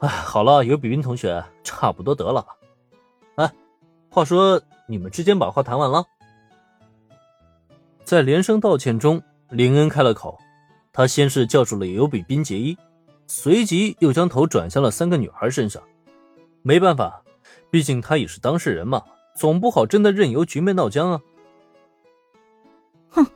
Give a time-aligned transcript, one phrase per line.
[0.00, 2.46] 哎，好了，尤比冰同学，差不多得了。
[3.36, 3.50] 哎，
[4.10, 6.04] 话说你们之间把话谈完了？
[8.04, 10.38] 在连声道歉中，林恩开了口。
[10.92, 12.76] 他先是叫住了尤比冰结衣，
[13.26, 15.82] 随即又将头转向了三个女孩身上。
[16.62, 17.22] 没办法，
[17.70, 19.02] 毕竟他也是当事人嘛，
[19.34, 21.20] 总不好真的任由局面闹僵啊。
[23.10, 23.26] 哼，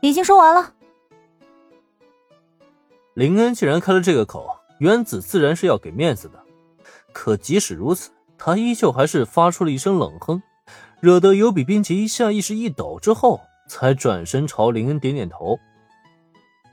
[0.00, 0.72] 已经说完了。
[3.14, 4.53] 林恩既然开了这个口。
[4.84, 6.38] 原子自然是要给面子的，
[7.10, 10.42] 可即使如此，他依旧还是发出了一声冷哼，
[11.00, 15.58] 惹得尤比冰吉下意识一抖，之后才转身朝林恩点点头。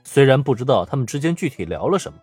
[0.04, 2.18] 虽然不知道他们之间具体聊了什么，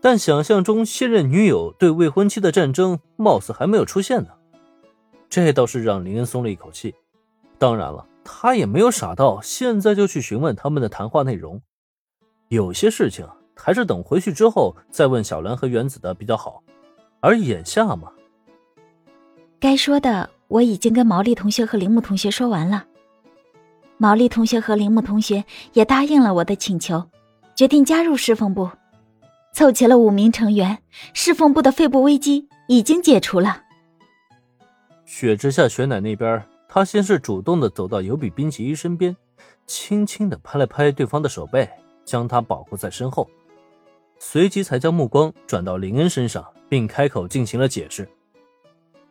[0.00, 4.28] 但想象中现任女友对未婚妻的战争貌似还没有出现呢，
[5.28, 6.94] 这倒是让林恩松了一口气。
[7.58, 11.60] 当然了，他也没有傻到现在就去询问他们的谈话内容，
[12.46, 13.26] 有些事情。
[13.56, 16.62] 还是等回去之后再问小兰和原子的比较好，
[17.20, 18.12] 而眼下嘛，
[19.58, 22.84] 该说的我已经跟毛利同学和铃木同学说完了。
[23.98, 27.02] 毛利同学和铃木同学也答应了我的请求，
[27.54, 28.68] 决定加入侍奉部，
[29.54, 30.78] 凑齐了五名成员，
[31.14, 33.62] 侍奉部的肺部危机已经解除了。
[35.06, 39.16] 雪之下雪乃那边，他先是主动的走到尤比冰奇一身边，
[39.66, 41.66] 轻轻的拍了拍对方的手背，
[42.04, 43.26] 将他保护在身后。
[44.18, 48.08] 随即才将目光转到林恩身上，并开口进行了解释。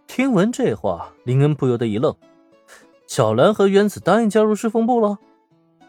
[0.07, 2.15] 听闻这话，林恩不由得一愣：
[3.07, 5.17] 小兰和原子答应加入侍奉部了？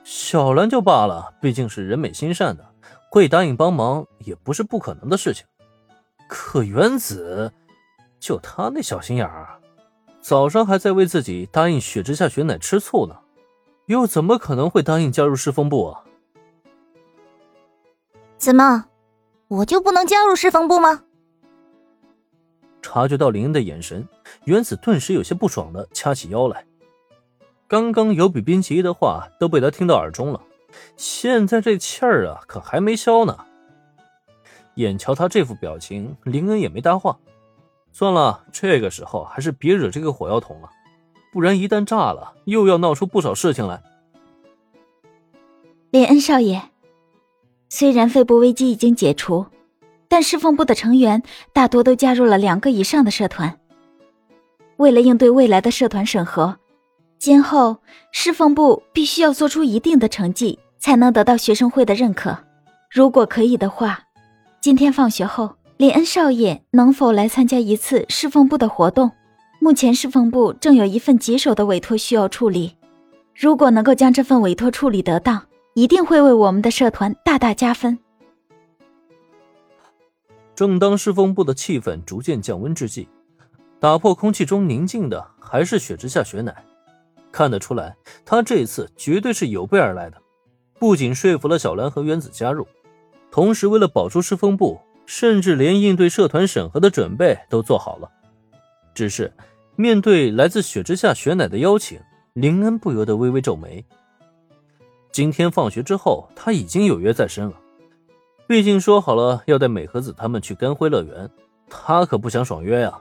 [0.05, 2.65] 小兰就罢了，毕竟是人美心善的，
[3.11, 5.45] 会答应帮忙也不是不可能的事情。
[6.29, 7.53] 可原子，
[8.21, 9.59] 就他那小心眼儿，
[10.21, 13.17] 早上还在为自己答应雪之下雪乃吃醋呢，
[13.87, 16.05] 又怎么可能会答应加入侍奉部啊？
[18.39, 18.87] 怎么？
[19.49, 21.03] 我就不能加入侍奉部吗？
[22.83, 24.07] 察觉到林恩的眼神，
[24.45, 26.65] 原子顿时有些不爽的掐起腰来。
[27.69, 30.41] 刚刚有比冰奇的话都被他听到耳中了，
[30.97, 33.37] 现在这气儿啊可还没消呢。
[34.77, 37.19] 眼瞧他这副表情，林恩也没搭话。
[37.93, 40.71] 算了，这个时候还是别惹这个火药桶了，
[41.33, 43.83] 不然一旦炸了，又要闹出不少事情来。
[45.91, 46.63] 林恩少爷。
[47.69, 49.47] 虽然肺部危机已经解除，
[50.09, 51.23] 但侍奉部的成员
[51.53, 53.59] 大多都加入了两个以上的社团。
[54.77, 56.57] 为了应对未来的社团审核，
[57.19, 57.79] 今后
[58.13, 62.37] 侍奉部必须要做出一定的成绩，才能得到学生会的认可。
[62.91, 64.01] 如果可以的话，
[64.61, 69.11] 今天放学后，林恩少爷能否来参加一次侍奉部的活动？
[69.59, 72.77] 目前侍奉部正有一份棘手的委托需要处理，
[73.35, 75.43] 如果能够将这份委托处理得当。
[75.77, 77.99] 一定会为我们的社团大大加分。
[80.55, 83.07] 正当侍奉部的气氛逐渐降温之际，
[83.79, 86.65] 打破空气中宁静的还是雪之下雪乃。
[87.31, 87.95] 看得出来，
[88.25, 90.17] 他这一次绝对是有备而来的，
[90.79, 92.67] 不仅说服了小兰和原子加入，
[93.31, 98.11] 同时为了保住侍奉部，甚至连应对社团审核的准备都做好了。
[98.95, 99.31] 只是
[99.77, 102.01] 面对来自雪之下雪乃的邀请，
[102.33, 103.85] 林恩不由得微微皱眉。
[105.17, 107.55] 今天放学之后，他已经有约在身了。
[108.47, 111.31] 毕竟说好了要带美和子他们去干辉乐园，
[111.71, 113.01] 他可不想爽约呀。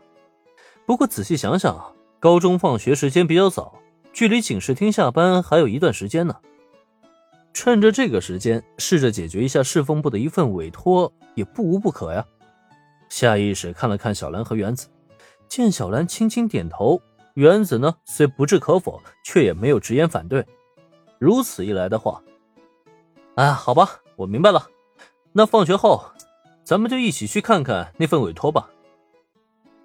[0.86, 3.82] 不过仔细想想，高中放学时间比较早，
[4.14, 6.38] 距离警视厅下班还有一段时间呢。
[7.54, 12.26] 趁着这个时间，试着解决一下侍奉部的一份委托，也不无不可呀。
[13.10, 14.88] 下意识看了看小兰和原子，
[15.50, 17.02] 见小兰轻轻点头，
[17.34, 20.46] 原子呢虽不置可否，却也没有直言反对。
[21.20, 22.22] 如此一来的话，
[23.36, 24.68] 啊，好吧，我明白了。
[25.32, 26.04] 那放学后，
[26.64, 28.70] 咱们就一起去看看那份委托吧。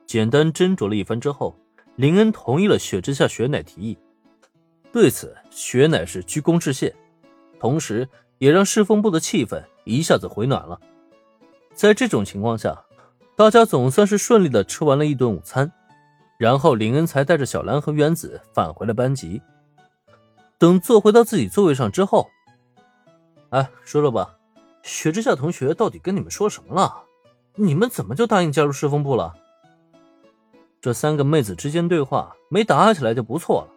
[0.07, 1.57] 简单斟酌了一番之后，
[1.97, 3.99] 林恩同意了雪之下雪乃提议。
[4.93, 6.95] 对此，雪乃是鞠躬致谢，
[7.59, 8.09] 同时
[8.39, 10.81] 也让侍奉部的气氛一下子回暖了。
[11.73, 12.85] 在这种情况下，
[13.37, 15.71] 大家总算是顺利的吃完了一顿午餐，
[16.39, 19.41] 然后林恩才带着小兰和原子返回了班级。
[20.61, 22.29] 等坐回到自己座位上之后，
[23.49, 24.37] 哎，说说吧，
[24.83, 27.03] 雪之下同学到底跟你们说什么了？
[27.55, 29.33] 你们怎么就答应加入侍奉部了？
[30.79, 33.73] 这三个妹子之间对话没打起来就不错了。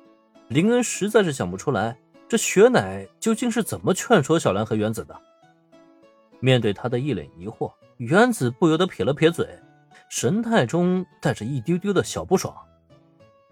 [0.49, 1.97] 林恩实在是想不出来，
[2.27, 5.17] 这雪乃究竟是怎么劝说小兰和原子的。
[6.41, 9.47] 面对他的一脸疑惑，原子不由得撇了撇嘴，
[10.09, 12.53] 神态中带着一丢丢的小不爽。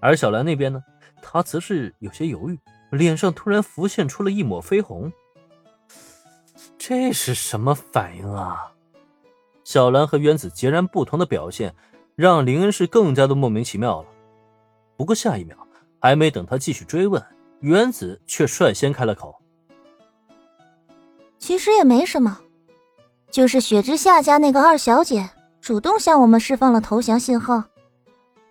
[0.02, 0.84] 而小兰那边呢，
[1.22, 2.60] 她则是有些犹豫。
[2.92, 5.12] 脸上突然浮现出了一抹绯红，
[6.78, 8.72] 这是什么反应啊？
[9.64, 11.74] 小兰和原子截然不同的表现，
[12.16, 14.10] 让林恩是更加的莫名其妙了。
[14.98, 15.56] 不过下一秒，
[16.00, 17.24] 还没等他继续追问，
[17.62, 19.34] 原子却率先开了口
[21.40, 22.40] ：“其实也没什么，
[23.32, 25.30] 就是雪之下家那个二小姐
[25.62, 27.64] 主动向我们释放了投降信号，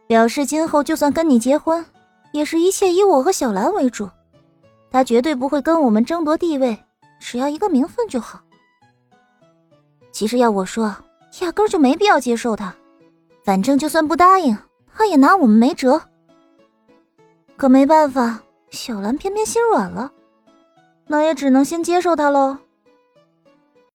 [0.07, 1.85] 表示今后就算跟你结婚，
[2.33, 4.09] 也是一切以我和小兰为主，
[4.91, 6.79] 他绝对不会跟我们争夺地位，
[7.19, 8.41] 只要一个名分就好。
[10.11, 10.95] 其实要我说，
[11.41, 12.75] 压根就没必要接受他，
[13.45, 14.57] 反正就算不答应，
[14.93, 16.03] 他也拿我们没辙。”
[17.57, 18.41] 可没办法，
[18.71, 20.11] 小兰偏偏心软了，
[21.07, 22.57] 那也只能先接受他喽。